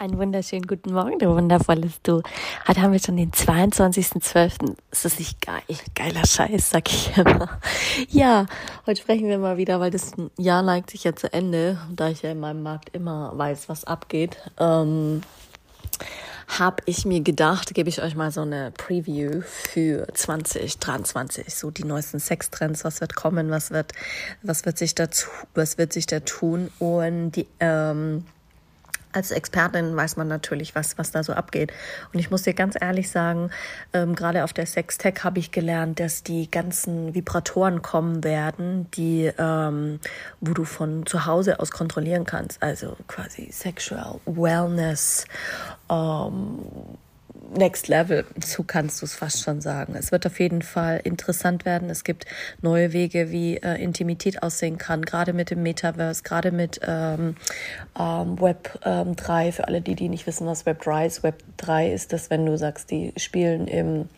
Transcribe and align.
Einen 0.00 0.16
wunderschönen 0.16 0.64
guten 0.68 0.92
Morgen, 0.92 1.18
du 1.18 1.26
wundervolles 1.26 2.00
Du. 2.04 2.22
Heute 2.68 2.82
haben 2.82 2.92
wir 2.92 3.00
schon 3.00 3.16
den 3.16 3.32
22.12. 3.32 4.76
Ist 4.92 5.04
das 5.04 5.18
nicht 5.18 5.44
geil? 5.44 5.60
Geiler 5.96 6.24
Scheiß, 6.24 6.70
sag 6.70 6.88
ich 6.88 7.16
immer. 7.16 7.58
Ja, 8.08 8.46
heute 8.86 9.00
sprechen 9.00 9.26
wir 9.26 9.38
mal 9.38 9.56
wieder, 9.56 9.80
weil 9.80 9.90
das 9.90 10.12
Jahr 10.36 10.62
neigt 10.62 10.90
sich 10.90 11.02
ja 11.02 11.16
zu 11.16 11.32
Ende, 11.32 11.80
da 11.90 12.10
ich 12.10 12.22
ja 12.22 12.30
in 12.30 12.38
meinem 12.38 12.62
Markt 12.62 12.94
immer 12.94 13.36
weiß, 13.36 13.68
was 13.68 13.84
abgeht. 13.86 14.36
Ähm, 14.60 15.22
habe 16.46 16.76
ich 16.86 17.04
mir 17.04 17.20
gedacht, 17.20 17.74
gebe 17.74 17.88
ich 17.88 18.00
euch 18.00 18.14
mal 18.14 18.30
so 18.30 18.42
eine 18.42 18.70
Preview 18.70 19.42
für 19.42 20.06
2023, 20.14 21.52
so 21.52 21.72
die 21.72 21.82
neuesten 21.82 22.20
Sextrends, 22.20 22.84
was 22.84 23.00
wird 23.00 23.16
kommen, 23.16 23.50
was 23.50 23.72
wird, 23.72 23.94
was 24.42 24.64
wird 24.64 24.78
sich 24.78 24.94
dazu, 24.94 25.26
was 25.54 25.76
wird 25.76 25.92
sich 25.92 26.06
da 26.06 26.20
tun 26.20 26.70
und 26.78 27.32
die, 27.32 27.48
ähm, 27.58 28.24
als 29.12 29.30
Expertin 29.30 29.96
weiß 29.96 30.16
man 30.16 30.28
natürlich, 30.28 30.74
was, 30.74 30.98
was 30.98 31.10
da 31.10 31.22
so 31.22 31.32
abgeht. 31.32 31.72
Und 32.12 32.20
ich 32.20 32.30
muss 32.30 32.42
dir 32.42 32.54
ganz 32.54 32.76
ehrlich 32.80 33.10
sagen, 33.10 33.50
ähm, 33.92 34.14
gerade 34.14 34.44
auf 34.44 34.52
der 34.52 34.66
Sextech 34.66 35.24
habe 35.24 35.38
ich 35.38 35.50
gelernt, 35.50 36.00
dass 36.00 36.22
die 36.22 36.50
ganzen 36.50 37.14
Vibratoren 37.14 37.82
kommen 37.82 38.24
werden, 38.24 38.90
die, 38.92 39.30
ähm, 39.38 40.00
wo 40.40 40.52
du 40.52 40.64
von 40.64 41.06
zu 41.06 41.26
Hause 41.26 41.60
aus 41.60 41.70
kontrollieren 41.70 42.24
kannst. 42.24 42.62
Also 42.62 42.96
quasi 43.06 43.48
Sexual 43.50 44.20
Wellness, 44.26 45.26
ähm, 45.90 46.58
Next 47.56 47.88
Level, 47.88 48.26
so 48.44 48.62
kannst 48.62 49.00
du 49.00 49.06
es 49.06 49.14
fast 49.14 49.42
schon 49.42 49.60
sagen. 49.60 49.94
Es 49.96 50.12
wird 50.12 50.26
auf 50.26 50.38
jeden 50.38 50.62
Fall 50.62 51.00
interessant 51.02 51.64
werden. 51.64 51.88
Es 51.88 52.04
gibt 52.04 52.26
neue 52.60 52.92
Wege, 52.92 53.30
wie 53.30 53.56
äh, 53.56 53.82
Intimität 53.82 54.42
aussehen 54.42 54.76
kann, 54.76 55.02
gerade 55.02 55.32
mit 55.32 55.50
dem 55.50 55.62
Metaverse, 55.62 56.22
gerade 56.22 56.52
mit 56.52 56.80
ähm, 56.86 57.36
ähm, 57.98 58.40
Web 58.40 58.78
ähm, 58.84 59.16
3. 59.16 59.52
Für 59.52 59.66
alle, 59.66 59.80
die, 59.80 59.94
die 59.94 60.08
nicht 60.08 60.26
wissen, 60.26 60.46
was 60.46 60.66
Web 60.66 60.82
3 60.82 61.06
ist. 61.06 61.22
Web 61.22 61.42
3 61.56 61.92
ist 61.92 62.12
das, 62.12 62.28
wenn 62.30 62.44
du 62.44 62.58
sagst, 62.58 62.90
die 62.90 63.12
spielen 63.16 63.66
im 63.66 64.08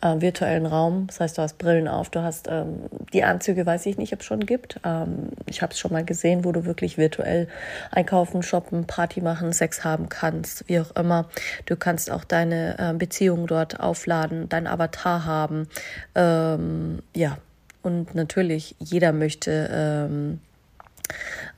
äh, 0.00 0.20
virtuellen 0.20 0.66
Raum. 0.66 1.06
Das 1.06 1.20
heißt, 1.20 1.38
du 1.38 1.42
hast 1.42 1.58
Brillen 1.58 1.88
auf, 1.88 2.10
du 2.10 2.22
hast 2.22 2.48
ähm, 2.48 2.84
die 3.12 3.24
Anzüge, 3.24 3.66
weiß 3.66 3.86
ich 3.86 3.98
nicht, 3.98 4.12
ob 4.12 4.20
es 4.20 4.26
schon 4.26 4.40
gibt. 4.40 4.80
Ähm, 4.84 5.30
ich 5.46 5.62
habe 5.62 5.72
es 5.72 5.78
schon 5.78 5.92
mal 5.92 6.04
gesehen, 6.04 6.44
wo 6.44 6.52
du 6.52 6.64
wirklich 6.64 6.98
virtuell 6.98 7.48
einkaufen, 7.90 8.42
shoppen, 8.42 8.86
Party 8.86 9.20
machen, 9.20 9.52
Sex 9.52 9.84
haben 9.84 10.08
kannst, 10.08 10.68
wie 10.68 10.80
auch 10.80 10.90
immer. 10.96 11.28
Du 11.66 11.76
kannst 11.76 12.10
auch 12.10 12.24
deine 12.24 12.76
äh, 12.78 12.94
Beziehung 12.94 13.46
dort 13.46 13.80
aufladen, 13.80 14.48
dein 14.48 14.66
Avatar 14.66 15.24
haben. 15.24 15.68
Ähm, 16.14 17.00
ja, 17.14 17.38
und 17.82 18.14
natürlich, 18.14 18.76
jeder 18.78 19.12
möchte 19.12 19.70
ähm, 19.72 20.40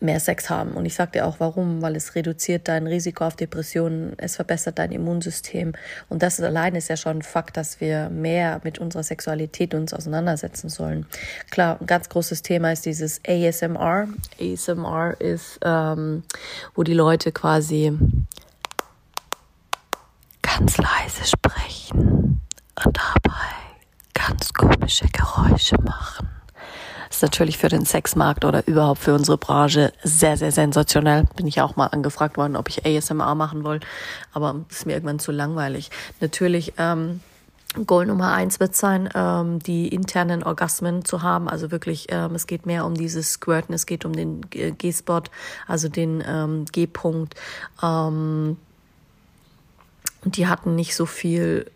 mehr 0.00 0.20
Sex 0.20 0.50
haben. 0.50 0.72
Und 0.72 0.84
ich 0.84 0.94
sage 0.94 1.12
dir 1.12 1.26
auch 1.26 1.36
warum, 1.38 1.82
weil 1.82 1.96
es 1.96 2.14
reduziert 2.14 2.68
dein 2.68 2.86
Risiko 2.86 3.24
auf 3.24 3.36
Depressionen, 3.36 4.14
es 4.18 4.36
verbessert 4.36 4.78
dein 4.78 4.92
Immunsystem. 4.92 5.72
Und 6.08 6.22
das 6.22 6.40
allein 6.40 6.74
ist 6.74 6.88
ja 6.88 6.96
schon 6.96 7.18
ein 7.18 7.22
Fakt, 7.22 7.56
dass 7.56 7.80
wir 7.80 8.10
mehr 8.10 8.60
mit 8.64 8.78
unserer 8.78 9.02
Sexualität 9.02 9.74
uns 9.74 9.94
auseinandersetzen 9.94 10.68
sollen. 10.68 11.06
Klar, 11.50 11.78
ein 11.80 11.86
ganz 11.86 12.08
großes 12.08 12.42
Thema 12.42 12.72
ist 12.72 12.86
dieses 12.86 13.20
ASMR. 13.26 14.08
ASMR 14.40 15.20
ist, 15.20 15.58
ähm, 15.64 16.24
wo 16.74 16.82
die 16.82 16.94
Leute 16.94 17.32
quasi 17.32 17.92
ganz 20.42 20.76
leise 20.76 21.24
sprechen 21.24 22.40
und 22.84 22.98
dabei 22.98 23.62
ganz 24.14 24.52
komische 24.52 25.06
Geräusche 25.08 25.76
machen 25.82 26.41
natürlich 27.22 27.58
für 27.58 27.68
den 27.68 27.84
Sexmarkt 27.84 28.44
oder 28.44 28.66
überhaupt 28.66 29.00
für 29.00 29.14
unsere 29.14 29.38
Branche 29.38 29.92
sehr, 30.02 30.36
sehr 30.36 30.52
sensationell. 30.52 31.24
Bin 31.36 31.46
ich 31.46 31.60
auch 31.60 31.76
mal 31.76 31.86
angefragt 31.86 32.36
worden, 32.36 32.56
ob 32.56 32.68
ich 32.68 32.84
ASMR 32.84 33.34
machen 33.34 33.64
will, 33.64 33.80
aber 34.32 34.56
ist 34.68 34.86
mir 34.86 34.94
irgendwann 34.94 35.18
zu 35.18 35.32
langweilig. 35.32 35.90
Natürlich, 36.20 36.74
ähm, 36.78 37.20
Goal 37.86 38.04
Nummer 38.04 38.32
eins 38.32 38.60
wird 38.60 38.76
sein, 38.76 39.08
ähm, 39.14 39.58
die 39.58 39.88
internen 39.88 40.42
Orgasmen 40.42 41.06
zu 41.06 41.22
haben. 41.22 41.48
Also 41.48 41.70
wirklich, 41.70 42.08
ähm, 42.10 42.34
es 42.34 42.46
geht 42.46 42.66
mehr 42.66 42.84
um 42.84 42.94
dieses 42.94 43.32
Squirten, 43.32 43.74
es 43.74 43.86
geht 43.86 44.04
um 44.04 44.12
den 44.12 44.42
G-Spot, 44.50 45.22
also 45.66 45.88
den 45.88 46.22
ähm, 46.26 46.66
G-Punkt. 46.70 47.34
Ähm, 47.82 48.58
und 50.24 50.36
die 50.36 50.46
hatten 50.46 50.74
nicht 50.74 50.94
so 50.94 51.06
viel 51.06 51.70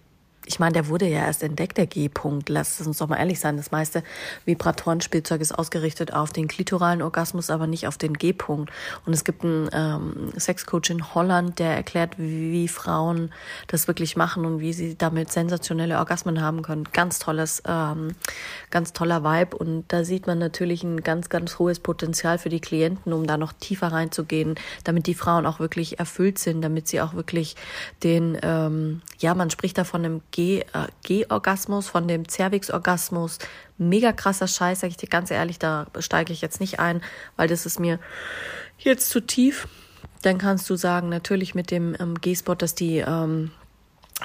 ich 0.47 0.61
meine, 0.61 0.75
der 0.75 0.89
wurde 0.89 1.07
ja 1.07 1.27
erst 1.27 1.43
entdeckt, 1.43 1.77
der 1.77 1.87
G-Punkt. 1.87 2.49
Lass 2.49 2.81
uns 2.81 2.99
doch 2.99 3.09
mal 3.09 3.17
ehrlich 3.17 3.41
sein. 3.41 3.57
Das 3.57 3.73
meiste 3.73 4.05
Vibratorenspielzeug 4.45 5.41
ist 5.41 5.53
ausgerichtet 5.53 6.13
auf 6.13 6.33
den 6.33 6.47
klitoralen 6.47 7.03
Orgasmus, 7.03 7.51
aber 7.51 7.67
nicht 7.67 7.89
auf 7.89 7.99
den 7.99 8.15
G-Punkt. 8.15 8.71
Und 9.05 9.13
es 9.13 9.25
gibt 9.25 9.45
einen 9.45 9.69
ähm, 9.73 10.33
Sexcoach 10.39 10.91
in 10.91 11.15
Holland, 11.15 11.59
der 11.59 11.75
erklärt, 11.75 12.19
wie, 12.19 12.53
wie, 12.53 12.69
Frauen 12.69 13.33
das 13.67 13.89
wirklich 13.89 14.17
machen 14.17 14.45
und 14.45 14.61
wie 14.61 14.73
sie 14.73 14.97
damit 14.97 15.33
sensationelle 15.33 15.99
Orgasmen 15.99 16.41
haben 16.41 16.63
können. 16.63 16.85
Ganz 16.93 17.19
tolles, 17.19 17.63
ähm, 17.67 18.15
ganz 18.71 18.93
toller 18.93 19.25
Vibe. 19.25 19.57
Und 19.57 19.85
da 19.89 20.05
sieht 20.05 20.29
man 20.29 20.39
natürlich 20.39 20.85
ein 20.85 21.03
ganz, 21.03 21.29
ganz 21.29 21.59
hohes 21.59 21.81
Potenzial 21.81 22.39
für 22.39 22.51
die 22.51 22.61
Klienten, 22.61 23.13
um 23.13 23.27
da 23.27 23.37
noch 23.37 23.53
tiefer 23.53 23.89
reinzugehen, 23.89 24.55
damit 24.85 25.09
die 25.09 25.15
Frauen 25.15 25.45
auch 25.45 25.59
wirklich 25.59 25.99
erfüllt 25.99 26.39
sind, 26.39 26.63
damit 26.63 26.87
sie 26.87 27.01
auch 27.01 27.15
wirklich 27.15 27.57
den, 28.05 28.39
ähm, 28.43 29.03
ja, 29.19 29.35
man 29.35 29.51
spricht 29.51 29.79
da 29.79 29.85
von 29.85 30.05
einem 30.05 30.23
G-Orgasmus, 30.37 31.89
von 31.89 32.09
dem 32.09 32.29
Cervix-Orgasmus. 32.29 33.39
Mega 33.79 34.13
krasser 34.13 34.49
Scheiß, 34.49 34.81
sage 34.81 34.91
ich 34.91 34.97
dir 34.97 35.09
ganz 35.09 35.31
ehrlich, 35.31 35.59
da 35.59 35.87
steige 35.99 36.33
ich 36.33 36.41
jetzt 36.41 36.61
nicht 36.61 36.79
ein, 36.81 37.03
weil 37.37 37.49
das 37.49 37.67
ist 37.67 37.81
mir 37.81 37.99
jetzt 38.79 39.09
zu 39.09 39.21
tief. 39.21 39.69
Dann 40.23 40.39
kannst 40.39 40.69
du 40.71 40.77
sagen, 40.77 41.09
natürlich 41.09 41.55
mit 41.55 41.71
dem 41.71 41.97
ähm, 42.01 42.21
G-Spot, 42.21 42.55
dass 42.55 42.75
die 42.75 42.99
ähm, 42.99 43.51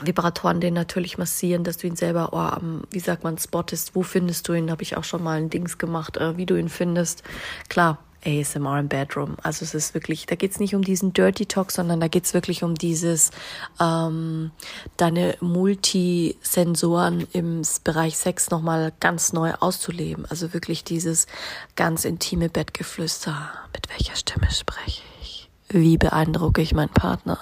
Vibratoren 0.01 0.61
den 0.61 0.73
natürlich 0.73 1.17
massieren, 1.17 1.63
dass 1.63 1.77
du 1.77 1.87
ihn 1.87 1.95
selber, 1.95 2.29
oh, 2.31 2.85
wie 2.91 2.99
sagt 2.99 3.23
man, 3.23 3.37
spottest. 3.37 3.93
Wo 3.93 4.03
findest 4.03 4.47
du 4.47 4.53
ihn? 4.53 4.71
Habe 4.71 4.83
ich 4.83 4.95
auch 4.95 5.03
schon 5.03 5.23
mal 5.23 5.37
ein 5.37 5.49
Dings 5.49 5.77
gemacht, 5.77 6.17
äh, 6.17 6.37
wie 6.37 6.45
du 6.45 6.55
ihn 6.55 6.69
findest. 6.69 7.23
Klar, 7.67 7.99
ASMR 8.25 8.79
im 8.79 8.87
Bedroom. 8.87 9.37
Also 9.41 9.65
es 9.65 9.73
ist 9.73 9.93
wirklich, 9.93 10.25
da 10.25 10.35
geht's 10.35 10.59
nicht 10.59 10.75
um 10.75 10.83
diesen 10.83 11.13
Dirty 11.13 11.45
Talk, 11.45 11.71
sondern 11.71 11.99
da 11.99 12.07
geht's 12.07 12.33
wirklich 12.33 12.63
um 12.63 12.75
dieses, 12.75 13.31
ähm, 13.79 14.51
deine 14.97 15.37
Multisensoren 15.41 17.27
im 17.33 17.63
Bereich 17.83 18.17
Sex 18.17 18.49
nochmal 18.51 18.93
ganz 18.99 19.33
neu 19.33 19.53
auszuleben. 19.59 20.25
Also 20.27 20.53
wirklich 20.53 20.83
dieses 20.83 21.27
ganz 21.75 22.05
intime 22.05 22.49
Bettgeflüster. 22.49 23.51
Mit 23.73 23.89
welcher 23.89 24.15
Stimme 24.15 24.51
spreche 24.51 25.03
ich? 25.21 25.49
Wie 25.69 25.97
beeindrucke 25.97 26.61
ich 26.61 26.73
meinen 26.73 26.89
Partner? 26.89 27.39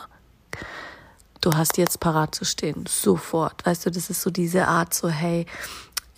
Du 1.41 1.53
hast 1.53 1.77
jetzt 1.77 2.01
parat 2.01 2.35
zu 2.35 2.43
stehen, 2.43 2.83
sofort. 2.85 3.65
Weißt 3.65 3.85
du, 3.85 3.91
das 3.91 4.09
ist 4.09 4.21
so 4.21 4.29
diese 4.29 4.67
Art, 4.67 4.93
so 4.93 5.07
hey, 5.07 5.45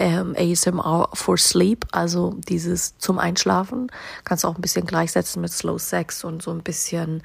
ähm, 0.02 0.36
ASMR 0.36 1.10
for 1.14 1.38
Sleep, 1.38 1.86
also 1.92 2.36
dieses 2.48 2.98
zum 2.98 3.20
Einschlafen. 3.20 3.92
Kannst 4.24 4.44
du 4.44 4.48
auch 4.48 4.56
ein 4.56 4.62
bisschen 4.62 4.88
gleichsetzen 4.88 5.42
mit 5.42 5.52
Slow 5.52 5.78
Sex 5.78 6.24
und 6.24 6.42
so 6.42 6.50
ein 6.52 6.64
bisschen 6.64 7.22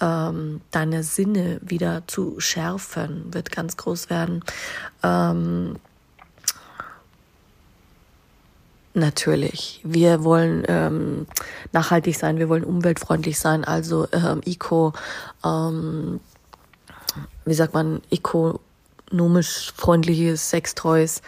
ähm, 0.00 0.60
deine 0.70 1.02
Sinne 1.02 1.60
wieder 1.62 2.04
zu 2.06 2.38
schärfen, 2.38 3.34
wird 3.34 3.50
ganz 3.50 3.76
groß 3.76 4.10
werden. 4.10 4.44
Ähm, 5.02 5.76
Natürlich. 8.92 9.80
Wir 9.84 10.24
wollen 10.24 10.64
ähm, 10.66 11.28
nachhaltig 11.70 12.16
sein, 12.16 12.38
wir 12.38 12.48
wollen 12.48 12.64
umweltfreundlich 12.64 13.38
sein, 13.38 13.64
also 13.64 14.08
ähm, 14.10 14.40
Eco, 14.44 14.92
ähm, 15.44 16.18
wie 17.44 17.54
sagt 17.54 17.72
man, 17.72 18.02
ökonomisch 18.10 19.72
freundliche 19.76 20.36
Sextoys 20.36 21.18
äh, 21.18 21.22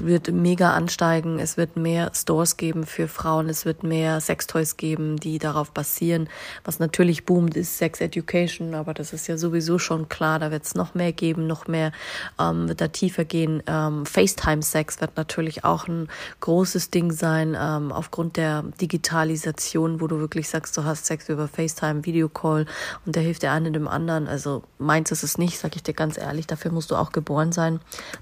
wird 0.00 0.30
mega 0.30 0.72
ansteigen. 0.72 1.38
Es 1.40 1.56
wird 1.56 1.76
mehr 1.76 2.12
Stores 2.14 2.56
geben 2.56 2.86
für 2.86 3.08
Frauen. 3.08 3.48
Es 3.48 3.64
wird 3.64 3.82
mehr 3.82 4.20
Sextoys 4.20 4.76
geben, 4.76 5.16
die 5.16 5.38
darauf 5.38 5.72
basieren. 5.72 6.28
Was 6.64 6.78
natürlich 6.78 7.24
boomt, 7.24 7.56
ist 7.56 7.76
Sex 7.78 8.00
Education, 8.00 8.74
aber 8.74 8.94
das 8.94 9.12
ist 9.12 9.26
ja 9.26 9.36
sowieso 9.36 9.78
schon 9.78 10.08
klar. 10.08 10.38
Da 10.38 10.50
wird 10.50 10.64
es 10.64 10.74
noch 10.74 10.94
mehr 10.94 11.12
geben, 11.12 11.46
noch 11.46 11.66
mehr 11.66 11.92
ähm, 12.38 12.68
wird 12.68 12.80
da 12.80 12.88
tiefer 12.88 13.24
gehen. 13.24 13.62
Ähm, 13.66 14.06
FaceTime-Sex 14.06 15.00
wird 15.00 15.16
natürlich 15.16 15.64
auch 15.64 15.88
ein 15.88 16.08
großes 16.40 16.90
Ding 16.90 17.10
sein, 17.12 17.56
ähm, 17.58 17.90
aufgrund 17.90 18.36
der 18.36 18.62
Digitalisation, 18.80 20.00
wo 20.00 20.06
du 20.06 20.20
wirklich 20.20 20.48
sagst, 20.48 20.76
du 20.76 20.84
hast 20.84 21.06
Sex 21.06 21.28
über 21.28 21.48
FaceTime, 21.48 22.04
Videocall 22.04 22.66
und 23.04 23.16
der 23.16 23.22
hilft 23.22 23.42
der 23.42 23.52
eine 23.52 23.72
dem 23.72 23.88
anderen. 23.88 24.28
Also 24.28 24.62
meins 24.78 25.10
ist 25.10 25.24
es 25.24 25.36
nicht, 25.36 25.58
sag 25.58 25.74
ich 25.76 25.82
dir 25.82 25.94
ganz 25.94 26.16
ehrlich. 26.16 26.46
Dafür 26.46 26.70
musst 26.70 26.90
du 26.90 26.96
auch 26.96 27.12
geboren 27.12 27.50
sein, 27.52 27.80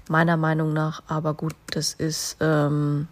meiner 0.09 0.37
Meinung 0.37 0.73
nach. 0.73 1.03
Aber 1.07 1.26
aber 1.27 1.35
gut, 1.35 1.55
das 1.71 1.93
ist, 1.93 2.37
ähm, 2.39 3.09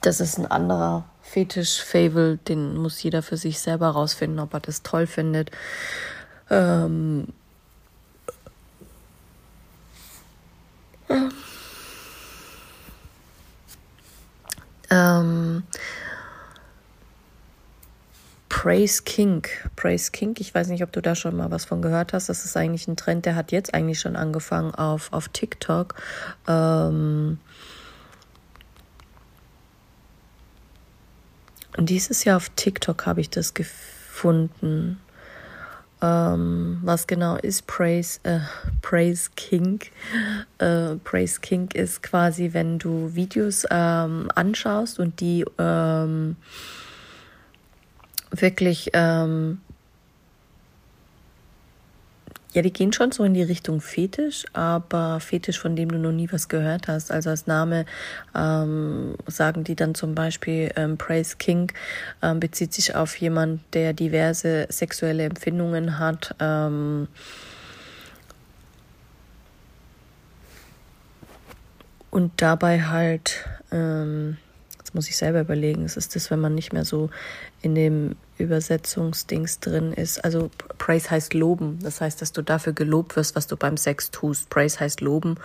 das 0.00 0.20
ist 0.20 0.38
ein 0.38 0.46
anderer 0.46 1.04
Fetisch, 1.20 1.82
Fable, 1.82 2.38
den 2.38 2.78
muss 2.78 3.02
jeder 3.02 3.22
für 3.22 3.36
sich 3.36 3.58
selber 3.60 3.88
rausfinden, 3.88 4.40
ob 4.40 4.54
er 4.54 4.60
das 4.60 4.82
toll 4.82 5.06
findet. 5.06 5.50
Ähm, 6.48 7.28
Praise 18.66 19.04
King. 19.04 19.46
Praise 19.76 20.10
King, 20.10 20.34
ich 20.40 20.52
weiß 20.52 20.66
nicht, 20.70 20.82
ob 20.82 20.90
du 20.90 21.00
da 21.00 21.14
schon 21.14 21.36
mal 21.36 21.52
was 21.52 21.64
von 21.64 21.80
gehört 21.80 22.12
hast. 22.12 22.28
Das 22.28 22.44
ist 22.44 22.56
eigentlich 22.56 22.88
ein 22.88 22.96
Trend, 22.96 23.24
der 23.24 23.36
hat 23.36 23.52
jetzt 23.52 23.72
eigentlich 23.72 24.00
schon 24.00 24.16
angefangen 24.16 24.74
auf, 24.74 25.12
auf 25.12 25.28
TikTok. 25.28 25.94
Ähm 26.48 27.38
und 31.76 31.88
dieses 31.90 32.24
Jahr 32.24 32.38
auf 32.38 32.48
TikTok 32.56 33.06
habe 33.06 33.20
ich 33.20 33.30
das 33.30 33.54
gefunden. 33.54 34.98
Ähm, 36.02 36.80
was 36.82 37.06
genau 37.06 37.36
ist 37.36 37.68
Praise, 37.68 38.18
äh, 38.24 38.40
Praise 38.82 39.30
King? 39.36 39.78
Äh, 40.58 40.96
Praise 41.04 41.40
King 41.40 41.70
ist 41.72 42.02
quasi, 42.02 42.52
wenn 42.52 42.80
du 42.80 43.14
Videos 43.14 43.64
ähm, 43.70 44.28
anschaust 44.34 44.98
und 44.98 45.20
die 45.20 45.44
ähm, 45.56 46.34
wirklich, 48.40 48.90
ähm, 48.92 49.60
ja, 52.52 52.62
die 52.62 52.72
gehen 52.72 52.92
schon 52.92 53.12
so 53.12 53.22
in 53.24 53.34
die 53.34 53.42
Richtung 53.42 53.80
Fetisch, 53.80 54.44
aber 54.52 55.20
Fetisch, 55.20 55.58
von 55.58 55.76
dem 55.76 55.90
du 55.90 55.98
noch 55.98 56.12
nie 56.12 56.28
was 56.32 56.48
gehört 56.48 56.88
hast. 56.88 57.10
Also 57.10 57.30
als 57.30 57.46
Name 57.46 57.84
ähm, 58.34 59.16
sagen 59.26 59.64
die 59.64 59.76
dann 59.76 59.94
zum 59.94 60.14
Beispiel 60.14 60.72
ähm, 60.76 60.96
Praise 60.96 61.36
King, 61.36 61.72
ähm, 62.22 62.40
bezieht 62.40 62.72
sich 62.72 62.94
auf 62.94 63.16
jemand, 63.16 63.60
der 63.74 63.92
diverse 63.92 64.66
sexuelle 64.70 65.24
Empfindungen 65.24 65.98
hat. 65.98 66.34
Ähm, 66.40 67.08
und 72.10 72.32
dabei 72.40 72.82
halt 72.84 73.44
ähm, 73.70 74.38
muss 74.96 75.08
ich 75.08 75.16
selber 75.16 75.42
überlegen. 75.42 75.84
Es 75.84 75.96
ist 75.96 76.16
das, 76.16 76.30
wenn 76.32 76.40
man 76.40 76.56
nicht 76.56 76.72
mehr 76.72 76.84
so 76.84 77.10
in 77.62 77.76
dem 77.76 78.16
Übersetzungsdings 78.38 79.60
drin 79.60 79.92
ist. 79.92 80.24
Also 80.24 80.50
Praise 80.78 81.10
heißt 81.10 81.34
loben. 81.34 81.78
Das 81.82 82.00
heißt, 82.00 82.20
dass 82.20 82.32
du 82.32 82.42
dafür 82.42 82.72
gelobt 82.72 83.16
wirst, 83.16 83.36
was 83.36 83.46
du 83.46 83.56
beim 83.56 83.76
Sex 83.76 84.10
tust. 84.10 84.50
Praise 84.50 84.80
heißt 84.80 85.00
loben. 85.00 85.36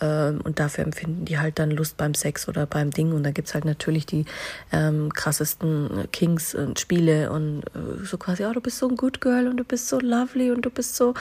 Ähm, 0.00 0.40
und 0.42 0.58
dafür 0.58 0.84
empfinden 0.84 1.24
die 1.24 1.38
halt 1.38 1.58
dann 1.58 1.70
Lust 1.70 1.96
beim 1.96 2.14
Sex 2.14 2.48
oder 2.48 2.66
beim 2.66 2.90
Ding. 2.90 3.12
Und 3.12 3.22
da 3.22 3.30
gibt 3.30 3.48
es 3.48 3.54
halt 3.54 3.64
natürlich 3.64 4.06
die 4.06 4.24
ähm, 4.72 5.12
krassesten 5.12 6.08
Kings 6.12 6.54
und 6.54 6.80
Spiele 6.80 7.30
und 7.30 7.62
äh, 7.74 8.04
so 8.04 8.16
quasi, 8.18 8.44
oh, 8.44 8.52
du 8.52 8.60
bist 8.60 8.78
so 8.78 8.88
ein 8.88 8.96
Good 8.96 9.20
Girl 9.20 9.48
und 9.48 9.56
du 9.56 9.64
bist 9.64 9.88
so 9.88 10.00
lovely 10.00 10.50
und 10.50 10.62
du 10.62 10.70
bist 10.70 10.96
so 10.96 11.14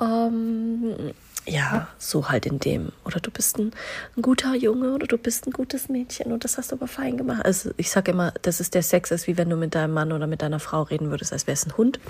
ähm, 0.00 1.12
ja, 1.46 1.88
so 1.98 2.28
halt 2.28 2.46
in 2.46 2.58
dem. 2.58 2.92
Oder 3.04 3.20
du 3.20 3.30
bist 3.30 3.58
ein, 3.58 3.72
ein, 4.16 4.22
guter 4.22 4.54
Junge 4.54 4.94
oder 4.94 5.06
du 5.06 5.18
bist 5.18 5.46
ein 5.46 5.52
gutes 5.52 5.88
Mädchen 5.88 6.32
und 6.32 6.44
das 6.44 6.58
hast 6.58 6.72
du 6.72 6.76
aber 6.76 6.86
fein 6.86 7.16
gemacht. 7.16 7.44
Also 7.44 7.70
ich 7.76 7.90
sage 7.90 8.12
immer, 8.12 8.32
das 8.42 8.60
ist 8.60 8.74
der 8.74 8.82
Sex, 8.82 9.10
ist 9.10 9.26
wie 9.26 9.36
wenn 9.36 9.50
du 9.50 9.56
mit 9.56 9.74
deinem 9.74 9.92
Mann 9.92 10.12
oder 10.12 10.26
mit 10.26 10.42
deiner 10.42 10.60
Frau 10.60 10.82
reden 10.82 11.10
würdest, 11.10 11.32
als 11.32 11.46
wäre 11.46 11.54
es 11.54 11.66
ein 11.66 11.76
Hund. 11.76 12.00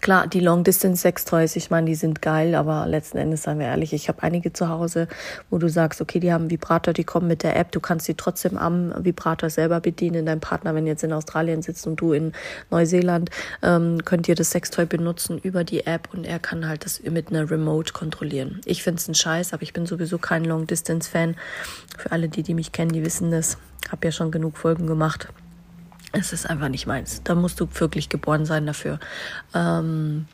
Klar, 0.00 0.26
die 0.26 0.40
Long 0.40 0.64
Distance 0.64 1.02
Sex 1.02 1.24
Toys, 1.24 1.54
ich 1.54 1.70
meine, 1.70 1.86
die 1.86 1.94
sind 1.94 2.22
geil, 2.22 2.56
aber 2.56 2.86
letzten 2.86 3.18
Endes, 3.18 3.44
seien 3.44 3.60
wir 3.60 3.66
ehrlich, 3.66 3.92
ich 3.92 4.08
habe 4.08 4.22
einige 4.22 4.52
zu 4.52 4.68
Hause, 4.68 5.06
wo 5.48 5.58
du 5.58 5.68
sagst, 5.68 6.00
okay, 6.00 6.18
die 6.18 6.32
haben 6.32 6.50
Vibrator, 6.50 6.92
die 6.92 7.04
kommen 7.04 7.28
mit 7.28 7.44
der 7.44 7.56
App, 7.56 7.70
du 7.70 7.78
kannst 7.78 8.06
sie 8.06 8.14
trotzdem 8.14 8.58
am 8.58 8.92
Vibrator 9.04 9.48
selber 9.48 9.80
bedienen. 9.80 10.26
Dein 10.26 10.40
Partner, 10.40 10.74
wenn 10.74 10.86
jetzt 10.86 11.04
in 11.04 11.12
Australien 11.12 11.62
sitzt 11.62 11.86
und 11.86 12.00
du 12.00 12.12
in 12.12 12.32
Neuseeland, 12.70 13.30
ähm, 13.62 14.04
könnt 14.04 14.26
ihr 14.26 14.34
das 14.34 14.50
Sextoy 14.50 14.86
benutzen 14.86 15.38
über 15.38 15.62
die 15.62 15.86
App 15.86 16.08
und 16.12 16.24
er 16.24 16.40
kann 16.40 16.66
halt 16.66 16.84
das 16.84 17.00
mit 17.02 17.28
einer 17.28 17.48
Remote 17.48 17.92
kontrollieren. 17.92 18.60
Ich 18.64 18.82
finde 18.82 18.98
es 18.98 19.06
ein 19.06 19.14
Scheiß, 19.14 19.52
aber 19.52 19.62
ich 19.62 19.72
bin 19.72 19.86
sowieso 19.86 20.18
kein 20.18 20.44
Long 20.44 20.66
Distance 20.66 21.08
Fan. 21.08 21.36
Für 21.96 22.10
alle, 22.10 22.28
die, 22.28 22.42
die 22.42 22.54
mich 22.54 22.72
kennen, 22.72 22.92
die 22.92 23.04
wissen 23.04 23.30
das. 23.30 23.56
Hab 23.90 24.04
ja 24.04 24.10
schon 24.10 24.30
genug 24.30 24.56
Folgen 24.56 24.86
gemacht 24.86 25.28
es 26.12 26.32
ist 26.32 26.48
einfach 26.48 26.68
nicht 26.68 26.86
meins. 26.86 27.22
Da 27.24 27.34
musst 27.34 27.58
du 27.60 27.68
wirklich 27.72 28.08
geboren 28.08 28.44
sein 28.44 28.66
dafür. 28.66 29.00
Ähm, 29.54 30.26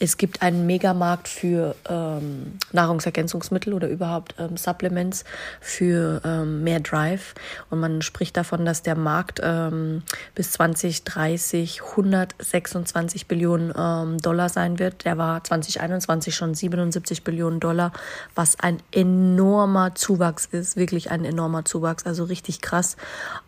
es 0.00 0.16
gibt 0.16 0.40
einen 0.40 0.66
Megamarkt 0.66 1.28
für 1.28 1.76
ähm, 1.86 2.58
Nahrungsergänzungsmittel 2.72 3.74
oder 3.74 3.86
überhaupt 3.86 4.34
ähm, 4.38 4.56
Supplements 4.56 5.24
für 5.60 6.22
ähm, 6.24 6.64
mehr 6.64 6.80
Drive. 6.80 7.34
Und 7.68 7.80
man 7.80 8.00
spricht 8.00 8.36
davon, 8.38 8.64
dass 8.64 8.82
der 8.82 8.96
Markt 8.96 9.40
ähm, 9.42 10.02
bis 10.34 10.52
2030 10.52 11.82
126 11.82 13.28
Billionen 13.28 13.74
ähm, 13.76 14.16
Dollar 14.18 14.48
sein 14.48 14.78
wird. 14.78 15.04
Der 15.04 15.18
war 15.18 15.44
2021 15.44 16.34
schon 16.34 16.54
77 16.54 17.22
Billionen 17.22 17.60
Dollar, 17.60 17.92
was 18.34 18.58
ein 18.58 18.78
enormer 18.92 19.94
Zuwachs 19.94 20.46
ist, 20.46 20.76
wirklich 20.76 21.10
ein 21.10 21.26
enormer 21.26 21.66
Zuwachs, 21.66 22.06
also 22.06 22.24
richtig 22.24 22.62
krass. 22.62 22.96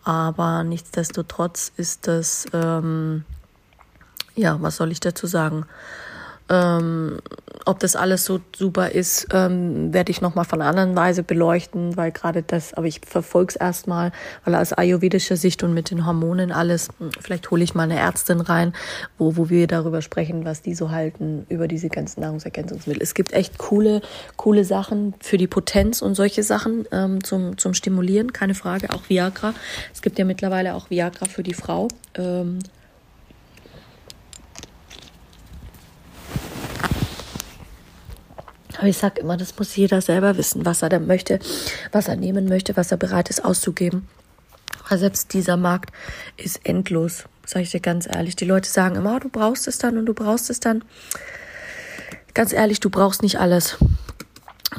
Aber 0.05 0.65
nichtsdestotrotz 0.65 1.73
ist 1.79 2.07
das, 2.07 2.45
ähm, 2.53 3.25
ja, 4.35 4.61
was 4.61 4.77
soll 4.77 4.93
ich 4.93 5.01
dazu 5.01 5.27
sagen? 5.27 5.65
Ähm, 6.53 7.19
ob 7.65 7.79
das 7.81 7.97
alles 7.97 8.25
so 8.25 8.41
super 8.55 8.91
ist, 8.91 9.29
ähm, 9.33 9.95
werde 9.95 10.11
ich 10.11 10.21
nochmal 10.21 10.45
von 10.45 10.61
einer 10.61 10.69
anderen 10.69 10.97
Weise 10.97 11.23
beleuchten, 11.23 11.97
weil 11.97 12.13
gerade 12.13 12.43
das, 12.43 12.75
aber 12.75 12.87
ich 12.87 13.01
verfolge 13.07 13.51
es 13.51 13.57
erstmal, 13.57 14.13
weil 14.45 14.55
aus 14.55 14.73
ayurvedischer 14.73 15.37
Sicht 15.37 15.63
und 15.63 15.73
mit 15.73 15.91
den 15.91 16.05
Hormonen 16.05 16.53
alles, 16.53 16.89
hm, 16.99 17.11
vielleicht 17.21 17.51
hole 17.51 17.65
ich 17.65 17.75
mal 17.75 17.85
eine 17.85 17.99
Ärztin 17.99 18.41
rein, 18.41 18.75
wo, 19.17 19.37
wo 19.37 19.49
wir 19.49 19.67
darüber 19.67 20.03
sprechen, 20.03 20.45
was 20.45 20.61
die 20.61 20.75
so 20.75 20.91
halten 20.91 21.47
über 21.49 21.69
diese 21.69 21.89
ganzen 21.89 22.21
Nahrungsergänzungsmittel. 22.21 23.03
Es 23.03 23.15
gibt 23.15 23.33
echt 23.33 23.57
coole, 23.59 24.03
coole 24.37 24.65
Sachen 24.65 25.15
für 25.21 25.39
die 25.39 25.47
Potenz 25.47 26.03
und 26.03 26.15
solche 26.15 26.43
Sachen 26.43 26.87
ähm, 26.93 27.25
zum, 27.25 27.57
zum 27.57 27.73
Stimulieren, 27.73 28.33
keine 28.33 28.55
Frage, 28.55 28.91
auch 28.91 29.09
Viagra. 29.09 29.55
Es 29.95 30.03
gibt 30.03 30.19
ja 30.19 30.27
mittlerweile 30.27 30.75
auch 30.75 30.91
Viagra 30.91 31.25
für 31.27 31.43
die 31.43 31.55
Frau. 31.55 31.89
Ähm, 32.15 32.59
Aber 38.83 38.89
ich 38.89 38.99
sage 38.99 39.21
immer, 39.21 39.37
das 39.37 39.57
muss 39.57 39.77
jeder 39.77 40.01
selber 40.01 40.37
wissen, 40.37 40.67
was 40.67 40.83
er 40.83 40.89
dann 40.89 41.07
möchte, 41.07 41.39
was 41.93 42.09
er 42.09 42.17
nehmen 42.17 42.49
möchte, 42.49 42.77
was 42.77 42.91
er 42.91 42.97
bereit 42.97 43.31
ist 43.31 43.45
auszugeben. 43.45 44.09
Aber 44.87 44.99
selbst 44.99 45.35
dieser 45.35 45.57
Markt 45.57 45.93
ist 46.37 46.67
endlos, 46.67 47.27
sage 47.47 47.63
ich 47.63 47.71
dir 47.71 47.79
ganz 47.79 48.09
ehrlich. 48.13 48.35
Die 48.35 48.45
Leute 48.45 48.69
sagen 48.69 48.97
immer, 48.97 49.21
du 49.21 49.29
brauchst 49.29 49.69
es 49.69 49.79
dann 49.79 49.99
und 49.99 50.07
du 50.07 50.15
brauchst 50.15 50.51
es 50.51 50.59
dann. 50.59 50.83
Ganz 52.35 52.53
ehrlich, 52.53 52.81
du 52.81 52.91
brauchst 52.91 53.23
nicht 53.23 53.39
alles. 53.39 53.77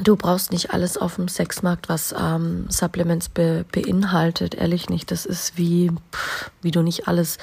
Du 0.02 0.16
brauchst 0.16 0.50
nicht 0.50 0.72
alles 0.72 0.96
auf 0.96 1.16
dem 1.16 1.28
Sexmarkt, 1.28 1.88
was 1.88 2.14
ähm, 2.18 2.66
Supplements 2.68 3.28
be 3.28 3.64
beinhaltet. 3.70 4.54
Ehrlich 4.54 4.88
nicht. 4.88 5.10
Das 5.10 5.24
ist 5.24 5.56
wie, 5.56 5.92
wie 6.62 6.72
du 6.72 6.82
nicht 6.82 7.06
alles 7.06 7.38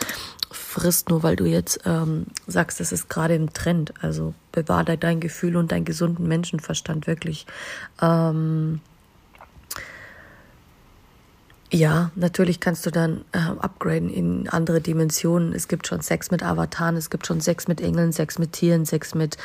frisst, 0.51 1.09
nur 1.09 1.23
weil 1.23 1.37
du 1.37 1.45
jetzt 1.45 1.81
ähm, 1.85 2.25
sagst, 2.47 2.79
das 2.81 2.91
ist 2.91 3.09
gerade 3.09 3.35
im 3.35 3.53
Trend. 3.53 3.93
Also 4.01 4.33
bewahre 4.51 4.97
dein 4.97 5.21
Gefühl 5.21 5.55
und 5.55 5.71
deinen 5.71 5.85
gesunden 5.85 6.27
Menschenverstand 6.27 7.07
wirklich. 7.07 7.45
Ähm, 8.01 8.81
ja, 11.71 12.11
natürlich 12.15 12.59
kannst 12.59 12.85
du 12.85 12.91
dann 12.91 13.23
äh, 13.31 13.37
upgraden 13.37 14.09
in 14.09 14.49
andere 14.49 14.81
Dimensionen. 14.81 15.53
Es 15.53 15.69
gibt 15.69 15.87
schon 15.87 16.01
Sex 16.01 16.29
mit 16.29 16.43
Avataren, 16.43 16.97
es 16.97 17.09
gibt 17.09 17.25
schon 17.25 17.39
Sex 17.39 17.69
mit 17.69 17.79
Engeln, 17.79 18.11
Sex 18.11 18.37
mit 18.39 18.51
Tieren, 18.51 18.85
Sex 18.85 19.15
mit 19.15 19.37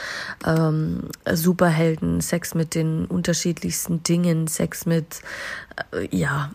ähm, 0.45 1.09
Superhelden, 1.33 2.21
Sex 2.21 2.55
mit 2.55 2.75
den 2.75 3.07
unterschiedlichsten 3.07 4.03
Dingen, 4.03 4.49
Sex 4.49 4.87
mit, 4.87 5.23
äh, 5.93 6.09
ja, 6.15 6.51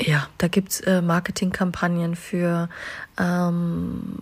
Ja, 0.00 0.28
da 0.38 0.46
gibt's 0.46 0.80
äh, 0.82 1.02
Marketingkampagnen 1.02 2.14
für 2.14 2.68
ähm, 3.18 4.20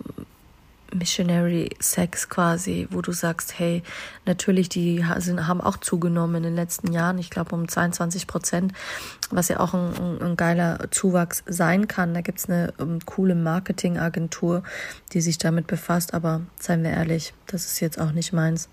Missionary 0.98 1.70
Sex 1.80 2.28
quasi, 2.28 2.88
wo 2.90 3.02
du 3.02 3.12
sagst, 3.12 3.58
hey, 3.58 3.82
natürlich, 4.24 4.68
die 4.68 5.04
haben 5.04 5.60
auch 5.60 5.76
zugenommen 5.76 6.36
in 6.36 6.42
den 6.44 6.56
letzten 6.56 6.92
Jahren, 6.92 7.18
ich 7.18 7.30
glaube 7.30 7.54
um 7.54 7.68
22 7.68 8.26
Prozent, 8.26 8.72
was 9.30 9.48
ja 9.48 9.60
auch 9.60 9.74
ein, 9.74 10.20
ein, 10.20 10.36
geiler 10.36 10.90
Zuwachs 10.90 11.42
sein 11.46 11.88
kann. 11.88 12.14
Da 12.14 12.20
gibt's 12.20 12.48
eine 12.48 12.72
um, 12.78 12.94
ähm, 12.94 12.98
coole 13.06 13.34
Marketingagentur, 13.34 14.62
die 15.12 15.20
sich 15.20 15.38
damit 15.38 15.66
befasst, 15.66 16.14
aber 16.14 16.42
seien 16.58 16.82
wir 16.82 16.90
ehrlich, 16.90 17.34
das 17.46 17.66
ist 17.66 17.80
jetzt 17.80 18.00
auch 18.00 18.12
nicht 18.12 18.32
meins. 18.32 18.68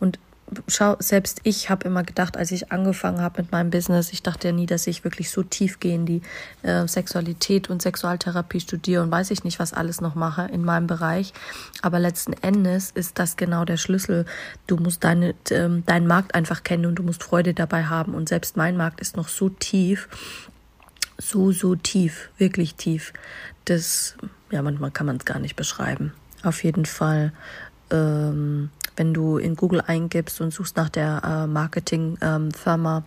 Und 0.00 0.18
schau, 0.68 0.96
selbst 0.98 1.40
ich 1.44 1.70
habe 1.70 1.86
immer 1.86 2.02
gedacht, 2.02 2.36
als 2.36 2.50
ich 2.50 2.72
angefangen 2.72 3.20
habe 3.20 3.42
mit 3.42 3.52
meinem 3.52 3.70
Business, 3.70 4.12
ich 4.12 4.22
dachte 4.22 4.48
ja 4.48 4.52
nie, 4.52 4.66
dass 4.66 4.86
ich 4.86 5.04
wirklich 5.04 5.30
so 5.30 5.42
tief 5.42 5.80
gehe 5.80 5.94
in 5.94 6.06
die 6.06 6.22
äh, 6.62 6.86
Sexualität 6.86 7.70
und 7.70 7.82
Sexualtherapie 7.82 8.60
studiere 8.60 9.02
und 9.02 9.10
weiß 9.10 9.30
ich 9.30 9.44
nicht, 9.44 9.58
was 9.58 9.72
alles 9.72 10.00
noch 10.00 10.14
mache 10.14 10.48
in 10.52 10.64
meinem 10.64 10.86
Bereich. 10.86 11.32
Aber 11.82 11.98
letzten 11.98 12.32
Endes 12.32 12.90
ist 12.90 13.18
das 13.18 13.36
genau 13.36 13.64
der 13.64 13.76
Schlüssel. 13.76 14.26
Du 14.66 14.76
musst 14.76 15.04
deine, 15.04 15.34
ähm, 15.50 15.84
deinen 15.86 16.06
Markt 16.06 16.34
einfach 16.34 16.62
kennen 16.62 16.86
und 16.86 16.96
du 16.96 17.02
musst 17.02 17.22
Freude 17.22 17.54
dabei 17.54 17.84
haben. 17.84 18.14
Und 18.14 18.28
selbst 18.28 18.56
mein 18.56 18.76
Markt 18.76 19.00
ist 19.00 19.16
noch 19.16 19.28
so 19.28 19.48
tief, 19.48 20.08
so, 21.18 21.52
so 21.52 21.74
tief, 21.74 22.30
wirklich 22.38 22.74
tief. 22.74 23.12
Das, 23.64 24.16
ja, 24.50 24.62
manchmal 24.62 24.90
kann 24.90 25.06
man 25.06 25.16
es 25.16 25.24
gar 25.24 25.38
nicht 25.38 25.56
beschreiben. 25.56 26.12
Auf 26.42 26.64
jeden 26.64 26.86
Fall 26.86 27.32
ähm, 27.90 28.70
wenn 28.96 29.14
du 29.14 29.38
in 29.38 29.56
Google 29.56 29.80
eingibst 29.80 30.40
und 30.40 30.52
suchst 30.52 30.76
nach 30.76 30.88
der 30.88 31.22
äh, 31.24 31.46
Marketingfirma 31.46 33.04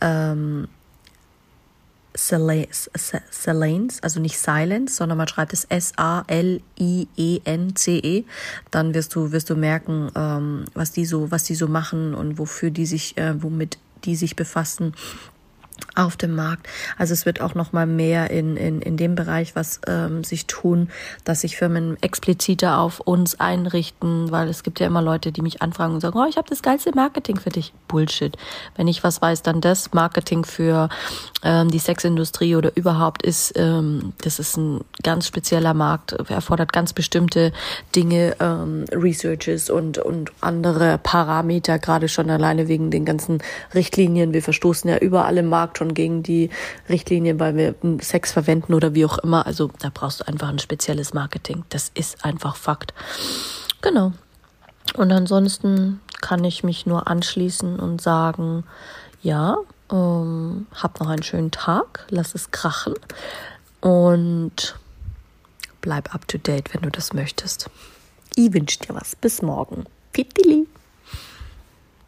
ähm, 0.00 0.68
Selanes, 2.16 2.90
also 4.02 4.20
nicht 4.20 4.38
Silence, 4.38 4.96
sondern 4.96 5.18
man 5.18 5.28
schreibt 5.28 5.52
es 5.52 5.64
S-A-L-I-E-N-C-E, 5.64 6.60
-E, 8.00 8.24
dann 8.70 8.94
wirst 8.94 9.14
du, 9.14 9.30
wirst 9.30 9.50
du 9.50 9.54
merken, 9.54 10.10
ähm, 10.16 10.64
was 10.74 10.90
die 10.90 11.06
so, 11.06 11.30
was 11.30 11.44
die 11.44 11.54
so 11.54 11.68
machen 11.68 12.14
und 12.14 12.38
wofür 12.38 12.70
die 12.70 12.86
sich, 12.86 13.16
äh, 13.18 13.40
womit 13.40 13.78
die 14.04 14.16
sich 14.16 14.34
befassen 14.36 14.94
auf 15.94 16.16
dem 16.16 16.34
Markt. 16.34 16.66
Also 16.96 17.12
es 17.12 17.26
wird 17.26 17.40
auch 17.40 17.54
noch 17.54 17.72
mal 17.72 17.86
mehr 17.86 18.30
in, 18.30 18.56
in, 18.56 18.80
in 18.80 18.96
dem 18.96 19.14
Bereich 19.14 19.56
was 19.56 19.80
ähm, 19.86 20.24
sich 20.24 20.46
tun, 20.46 20.90
dass 21.24 21.40
sich 21.40 21.56
Firmen 21.56 21.96
expliziter 22.02 22.78
auf 22.78 23.00
uns 23.00 23.40
einrichten, 23.40 24.30
weil 24.30 24.48
es 24.48 24.62
gibt 24.62 24.80
ja 24.80 24.86
immer 24.86 25.02
Leute, 25.02 25.32
die 25.32 25.42
mich 25.42 25.60
anfragen 25.62 25.94
und 25.94 26.00
sagen, 26.00 26.18
oh, 26.18 26.26
ich 26.28 26.36
habe 26.36 26.48
das 26.48 26.62
geilste 26.62 26.94
Marketing 26.94 27.38
für 27.38 27.50
dich. 27.50 27.72
Bullshit. 27.88 28.36
Wenn 28.76 28.88
ich 28.88 29.02
was 29.02 29.20
weiß, 29.20 29.42
dann 29.42 29.60
das 29.60 29.92
Marketing 29.92 30.44
für 30.44 30.88
ähm, 31.42 31.70
die 31.70 31.78
Sexindustrie 31.78 32.54
oder 32.56 32.76
überhaupt 32.76 33.22
ist, 33.22 33.52
ähm, 33.56 34.12
das 34.22 34.38
ist 34.38 34.56
ein 34.56 34.84
ganz 35.02 35.26
spezieller 35.26 35.74
Markt, 35.74 36.12
erfordert 36.12 36.72
ganz 36.72 36.92
bestimmte 36.92 37.52
Dinge, 37.94 38.36
ähm, 38.40 38.84
Researches 38.92 39.70
und, 39.70 39.98
und 39.98 40.32
andere 40.40 40.98
Parameter, 41.02 41.78
gerade 41.78 42.08
schon 42.08 42.30
alleine 42.30 42.68
wegen 42.68 42.90
den 42.90 43.04
ganzen 43.04 43.42
Richtlinien. 43.74 44.32
Wir 44.32 44.42
verstoßen 44.42 44.88
ja 44.88 44.98
überall 44.98 45.38
im 45.38 45.46
Markt 45.46 45.67
Markt 45.68 45.78
schon 45.78 45.94
gegen 45.94 46.22
die 46.22 46.50
Richtlinien, 46.88 47.38
weil 47.38 47.56
wir 47.56 47.74
Sex 48.00 48.32
verwenden 48.32 48.74
oder 48.74 48.94
wie 48.94 49.04
auch 49.04 49.18
immer. 49.18 49.46
Also 49.46 49.70
da 49.80 49.90
brauchst 49.92 50.20
du 50.20 50.28
einfach 50.28 50.48
ein 50.48 50.58
spezielles 50.58 51.12
Marketing. 51.12 51.64
Das 51.68 51.90
ist 51.94 52.24
einfach 52.24 52.56
Fakt. 52.56 52.94
Genau. 53.82 54.12
Und 54.94 55.12
ansonsten 55.12 56.00
kann 56.20 56.42
ich 56.44 56.64
mich 56.64 56.86
nur 56.86 57.08
anschließen 57.08 57.78
und 57.78 58.00
sagen, 58.00 58.64
ja, 59.22 59.58
ähm, 59.92 60.66
hab 60.74 61.00
noch 61.00 61.08
einen 61.08 61.22
schönen 61.22 61.50
Tag, 61.50 62.06
lass 62.08 62.34
es 62.34 62.50
krachen 62.50 62.94
und 63.80 64.78
bleib 65.82 66.14
up 66.14 66.26
to 66.26 66.38
date, 66.38 66.72
wenn 66.72 66.82
du 66.82 66.90
das 66.90 67.12
möchtest. 67.12 67.70
Ich 68.34 68.52
wünsche 68.52 68.78
dir 68.78 68.94
was. 68.94 69.14
Bis 69.14 69.42
morgen. 69.42 69.84
Pittili. 70.12 70.66